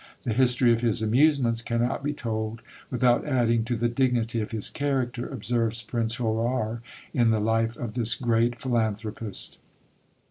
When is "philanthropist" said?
8.59-9.59